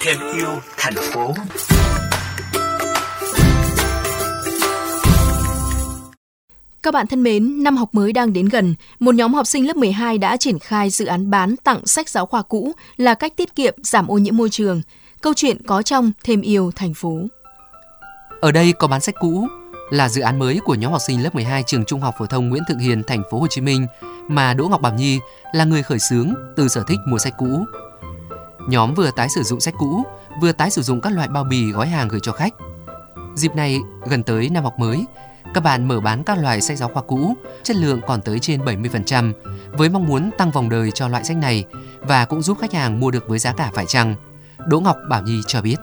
thêm 0.00 0.18
yêu 0.36 0.48
thành 0.76 0.94
phố 0.94 1.34
Các 6.82 6.94
bạn 6.94 7.06
thân 7.06 7.22
mến, 7.22 7.62
năm 7.62 7.76
học 7.76 7.88
mới 7.92 8.12
đang 8.12 8.32
đến 8.32 8.48
gần, 8.48 8.74
một 8.98 9.14
nhóm 9.14 9.34
học 9.34 9.46
sinh 9.46 9.66
lớp 9.66 9.76
12 9.76 10.18
đã 10.18 10.36
triển 10.36 10.58
khai 10.58 10.90
dự 10.90 11.06
án 11.06 11.30
bán 11.30 11.56
tặng 11.56 11.86
sách 11.86 12.08
giáo 12.08 12.26
khoa 12.26 12.42
cũ 12.42 12.72
là 12.96 13.14
cách 13.14 13.36
tiết 13.36 13.54
kiệm 13.56 13.74
giảm 13.82 14.08
ô 14.08 14.18
nhiễm 14.18 14.36
môi 14.36 14.50
trường. 14.50 14.82
Câu 15.20 15.34
chuyện 15.34 15.56
có 15.66 15.82
trong 15.82 16.12
Thêm 16.24 16.40
yêu 16.40 16.70
thành 16.76 16.94
phố. 16.94 17.18
Ở 18.40 18.52
đây 18.52 18.72
có 18.78 18.86
bán 18.86 19.00
sách 19.00 19.14
cũ 19.20 19.48
là 19.90 20.08
dự 20.08 20.22
án 20.22 20.38
mới 20.38 20.60
của 20.64 20.74
nhóm 20.74 20.92
học 20.92 21.00
sinh 21.06 21.22
lớp 21.22 21.34
12 21.34 21.62
trường 21.62 21.84
Trung 21.84 22.00
học 22.00 22.14
phổ 22.18 22.26
thông 22.26 22.48
Nguyễn 22.48 22.62
Thượng 22.68 22.78
Hiền, 22.78 23.02
thành 23.02 23.22
phố 23.30 23.38
Hồ 23.38 23.46
Chí 23.50 23.60
Minh 23.60 23.86
mà 24.28 24.54
Đỗ 24.54 24.68
Ngọc 24.68 24.80
Bảo 24.80 24.94
Nhi 24.94 25.20
là 25.52 25.64
người 25.64 25.82
khởi 25.82 25.98
xướng 25.98 26.34
từ 26.56 26.68
sở 26.68 26.84
thích 26.86 26.98
mua 27.06 27.18
sách 27.18 27.34
cũ. 27.38 27.64
Nhóm 28.68 28.94
vừa 28.94 29.10
tái 29.10 29.28
sử 29.34 29.42
dụng 29.42 29.60
sách 29.60 29.74
cũ, 29.78 30.04
vừa 30.40 30.52
tái 30.52 30.70
sử 30.70 30.82
dụng 30.82 31.00
các 31.00 31.12
loại 31.12 31.28
bao 31.28 31.44
bì 31.44 31.70
gói 31.70 31.86
hàng 31.86 32.08
gửi 32.08 32.20
cho 32.22 32.32
khách. 32.32 32.54
Dịp 33.34 33.54
này 33.54 33.80
gần 34.06 34.22
tới 34.22 34.48
năm 34.48 34.64
học 34.64 34.74
mới, 34.78 35.04
các 35.54 35.60
bạn 35.60 35.88
mở 35.88 36.00
bán 36.00 36.24
các 36.24 36.38
loại 36.38 36.60
sách 36.60 36.78
giáo 36.78 36.88
khoa 36.88 37.02
cũ, 37.02 37.34
chất 37.62 37.76
lượng 37.76 38.00
còn 38.06 38.22
tới 38.22 38.38
trên 38.38 38.64
70%, 38.64 39.32
với 39.72 39.88
mong 39.88 40.06
muốn 40.06 40.30
tăng 40.38 40.50
vòng 40.50 40.68
đời 40.68 40.90
cho 40.90 41.08
loại 41.08 41.24
sách 41.24 41.36
này 41.36 41.64
và 42.00 42.24
cũng 42.24 42.42
giúp 42.42 42.58
khách 42.60 42.72
hàng 42.72 43.00
mua 43.00 43.10
được 43.10 43.28
với 43.28 43.38
giá 43.38 43.52
cả 43.52 43.70
phải 43.74 43.86
chăng. 43.86 44.14
Đỗ 44.66 44.80
Ngọc 44.80 44.96
Bảo 45.08 45.22
Nhi 45.22 45.40
cho 45.46 45.62
biết 45.62 45.76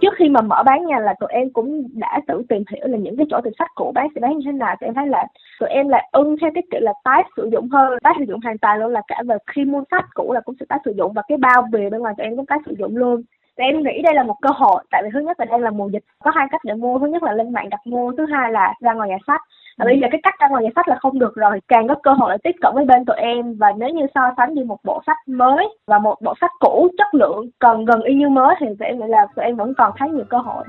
trước 0.00 0.14
khi 0.16 0.28
mà 0.28 0.40
mở 0.40 0.62
bán 0.66 0.86
nhà 0.86 0.98
là 0.98 1.14
tụi 1.20 1.28
em 1.32 1.50
cũng 1.50 1.88
đã 1.92 2.20
tự 2.26 2.42
tìm 2.48 2.62
hiểu 2.70 2.86
là 2.86 2.98
những 2.98 3.16
cái 3.16 3.26
chỗ 3.30 3.40
tiệm 3.44 3.52
sách 3.58 3.70
cũ 3.74 3.92
bán 3.94 4.08
sẽ 4.14 4.20
bán 4.20 4.38
như 4.38 4.42
thế 4.46 4.52
nào. 4.52 4.76
Tụi 4.80 4.86
em 4.86 4.94
thấy 4.94 5.06
là 5.06 5.26
tụi 5.60 5.68
em 5.68 5.88
là 5.88 6.02
ưng 6.12 6.36
theo 6.40 6.50
cái 6.54 6.62
kiểu 6.70 6.80
là 6.80 6.92
tái 7.04 7.22
sử 7.36 7.48
dụng 7.52 7.68
hơn, 7.68 7.98
tái 8.02 8.14
sử 8.18 8.24
dụng 8.28 8.40
hoàn 8.44 8.58
toàn 8.58 8.80
luôn, 8.80 8.92
là 8.92 9.02
cả 9.08 9.22
về 9.26 9.36
khi 9.46 9.64
mua 9.64 9.82
sách 9.90 10.04
cũ 10.14 10.32
là 10.32 10.40
cũng 10.40 10.54
sẽ 10.60 10.66
tái 10.68 10.78
sử 10.84 10.94
dụng 10.96 11.12
và 11.12 11.22
cái 11.28 11.38
bao 11.38 11.62
bì 11.72 11.90
bên 11.90 12.00
ngoài 12.00 12.14
tụi 12.16 12.26
em 12.26 12.36
cũng 12.36 12.46
tái 12.46 12.58
sử 12.66 12.74
dụng 12.78 12.96
luôn. 12.96 13.22
Tụi 13.56 13.66
em 13.66 13.82
nghĩ 13.82 14.02
đây 14.02 14.14
là 14.14 14.22
một 14.22 14.36
cơ 14.42 14.50
hội, 14.54 14.84
tại 14.90 15.02
vì 15.04 15.10
thứ 15.12 15.20
nhất 15.20 15.40
là 15.40 15.46
đang 15.46 15.60
là 15.60 15.70
mùa 15.70 15.88
dịch, 15.88 16.04
có 16.18 16.30
hai 16.34 16.46
cách 16.50 16.60
để 16.64 16.74
mua. 16.74 16.98
Thứ 16.98 17.06
nhất 17.06 17.22
là 17.22 17.32
lên 17.32 17.52
mạng 17.52 17.68
đặt 17.70 17.80
mua, 17.86 18.12
thứ 18.12 18.26
hai 18.26 18.52
là 18.52 18.74
ra 18.80 18.94
ngoài 18.94 19.08
nhà 19.08 19.18
sách 19.26 19.40
và 19.78 19.84
bây 19.84 19.98
giờ 20.00 20.06
cái 20.10 20.20
cách 20.22 20.34
ra 20.40 20.48
ngoài 20.48 20.64
nhà 20.64 20.70
sách 20.76 20.88
là 20.88 20.96
không 21.00 21.18
được 21.18 21.34
rồi 21.34 21.60
càng 21.68 21.88
có 21.88 21.94
cơ 22.02 22.12
hội 22.12 22.30
để 22.32 22.38
tiếp 22.44 22.58
cận 22.60 22.72
với 22.74 22.84
bên 22.84 23.04
tụi 23.04 23.16
em 23.16 23.54
và 23.54 23.66
nếu 23.78 23.88
như 23.88 24.06
so 24.14 24.20
sánh 24.36 24.54
như 24.54 24.64
một 24.64 24.78
bộ 24.84 25.02
sách 25.06 25.16
mới 25.26 25.68
và 25.86 25.98
một 25.98 26.16
bộ 26.22 26.34
sách 26.40 26.50
cũ 26.60 26.88
chất 26.98 27.14
lượng 27.14 27.50
còn 27.58 27.84
gần 27.84 28.02
y 28.02 28.14
như 28.14 28.28
mới 28.28 28.54
thì 28.60 28.66
nghĩ 28.78 29.06
là 29.08 29.26
tụi 29.36 29.44
em 29.44 29.56
vẫn 29.56 29.74
còn 29.78 29.92
thấy 29.98 30.10
nhiều 30.10 30.24
cơ 30.28 30.38
hội 30.38 30.64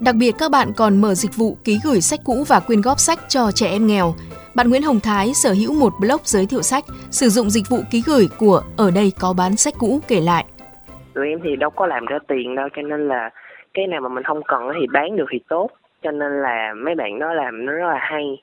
Đặc 0.00 0.14
biệt 0.18 0.34
các 0.38 0.50
bạn 0.50 0.68
còn 0.76 1.00
mở 1.00 1.14
dịch 1.14 1.36
vụ 1.36 1.56
ký 1.64 1.78
gửi 1.84 2.00
sách 2.00 2.20
cũ 2.24 2.44
và 2.48 2.60
quyên 2.66 2.80
góp 2.80 2.98
sách 2.98 3.18
cho 3.28 3.50
trẻ 3.54 3.66
em 3.70 3.86
nghèo. 3.86 4.14
Bạn 4.54 4.70
Nguyễn 4.70 4.82
Hồng 4.82 5.00
Thái 5.02 5.26
sở 5.34 5.50
hữu 5.52 5.80
một 5.80 5.92
blog 6.00 6.20
giới 6.24 6.46
thiệu 6.50 6.62
sách, 6.62 6.84
sử 7.10 7.28
dụng 7.28 7.50
dịch 7.50 7.64
vụ 7.70 7.78
ký 7.90 8.02
gửi 8.06 8.24
của 8.38 8.60
Ở 8.76 8.90
đây 8.94 9.12
có 9.20 9.34
bán 9.38 9.56
sách 9.56 9.74
cũ 9.78 10.00
kể 10.08 10.20
lại. 10.20 10.44
Tụi 11.14 11.28
em 11.28 11.38
thì 11.44 11.56
đâu 11.56 11.70
có 11.70 11.86
làm 11.86 12.06
ra 12.06 12.18
tiền 12.28 12.54
đâu 12.54 12.68
cho 12.76 12.82
nên 12.82 13.08
là 13.08 13.30
cái 13.74 13.86
nào 13.86 14.00
mà 14.00 14.08
mình 14.08 14.24
không 14.24 14.40
cần 14.48 14.62
thì 14.80 14.86
bán 14.92 15.16
được 15.16 15.26
thì 15.32 15.38
tốt 15.48 15.68
cho 16.02 16.10
nên 16.10 16.42
là 16.42 16.74
mấy 16.76 16.94
bạn 16.94 17.18
đó 17.18 17.32
làm 17.32 17.66
nó 17.66 17.72
rất 17.72 17.88
là 17.88 17.98
hay. 17.98 18.42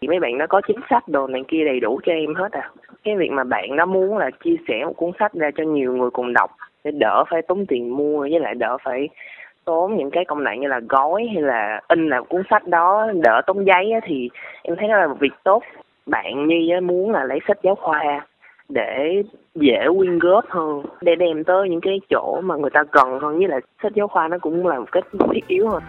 Thì 0.00 0.08
mấy 0.08 0.20
bạn 0.20 0.38
nó 0.38 0.46
có 0.46 0.60
chính 0.66 0.80
sách 0.90 1.08
đồ 1.08 1.26
này 1.26 1.42
kia 1.48 1.64
đầy 1.64 1.80
đủ 1.80 2.00
cho 2.06 2.12
em 2.12 2.34
hết 2.34 2.52
à. 2.52 2.70
Cái 3.04 3.16
việc 3.16 3.30
mà 3.30 3.44
bạn 3.44 3.76
đó 3.76 3.86
muốn 3.86 4.18
là 4.18 4.30
chia 4.44 4.56
sẻ 4.68 4.84
một 4.84 4.92
cuốn 4.96 5.10
sách 5.18 5.32
ra 5.32 5.50
cho 5.56 5.64
nhiều 5.64 5.92
người 5.92 6.10
cùng 6.10 6.32
đọc 6.32 6.50
để 6.84 6.90
đỡ 6.90 7.24
phải 7.30 7.42
tốn 7.42 7.66
tiền 7.66 7.96
mua 7.96 8.20
với 8.20 8.40
lại 8.40 8.54
đỡ 8.54 8.76
phải 8.84 9.08
tốn 9.64 9.96
những 9.96 10.10
cái 10.10 10.24
công 10.24 10.44
đoạn 10.44 10.60
như 10.60 10.68
là 10.68 10.80
gói 10.88 11.26
hay 11.34 11.42
là 11.42 11.80
in 11.88 12.08
là 12.08 12.20
cuốn 12.20 12.42
sách 12.50 12.66
đó 12.66 13.06
đỡ 13.14 13.40
tốn 13.46 13.66
giấy 13.66 13.92
á, 13.92 14.00
thì 14.02 14.30
em 14.62 14.76
thấy 14.76 14.88
nó 14.88 14.96
là 14.96 15.06
một 15.06 15.16
việc 15.20 15.32
tốt. 15.44 15.62
Bạn 16.06 16.46
nhi 16.46 16.72
muốn 16.82 17.12
là 17.12 17.24
lấy 17.24 17.38
sách 17.48 17.58
giáo 17.62 17.74
khoa 17.74 18.26
để 18.68 19.22
dễ 19.54 19.86
quyên 19.98 20.18
góp 20.18 20.44
hơn 20.48 20.82
để 21.00 21.14
đem 21.14 21.44
tới 21.44 21.68
những 21.68 21.80
cái 21.80 22.00
chỗ 22.10 22.40
mà 22.40 22.56
người 22.56 22.70
ta 22.70 22.84
cần 22.90 23.18
hơn 23.20 23.38
với 23.38 23.48
lại 23.48 23.60
sách 23.82 23.92
giáo 23.94 24.08
khoa 24.08 24.28
nó 24.28 24.38
cũng 24.38 24.66
là 24.66 24.78
một 24.78 24.92
cách 24.92 25.04
thiết 25.32 25.46
yếu 25.48 25.68
hơn 25.68 25.82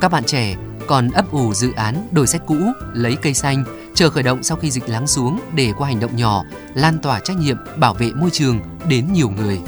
các 0.00 0.12
bạn 0.12 0.24
trẻ 0.24 0.56
còn 0.86 1.10
ấp 1.10 1.30
ủ 1.32 1.54
dự 1.54 1.72
án 1.72 2.08
đổi 2.12 2.26
sách 2.26 2.42
cũ, 2.46 2.56
lấy 2.92 3.16
cây 3.22 3.34
xanh, 3.34 3.64
chờ 3.94 4.10
khởi 4.10 4.22
động 4.22 4.42
sau 4.42 4.56
khi 4.56 4.70
dịch 4.70 4.88
lắng 4.88 5.06
xuống 5.06 5.40
để 5.54 5.72
qua 5.78 5.88
hành 5.88 6.00
động 6.00 6.16
nhỏ, 6.16 6.44
lan 6.74 6.98
tỏa 6.98 7.20
trách 7.20 7.36
nhiệm 7.36 7.56
bảo 7.76 7.94
vệ 7.94 8.10
môi 8.10 8.30
trường 8.30 8.60
đến 8.88 9.12
nhiều 9.12 9.28
người. 9.28 9.60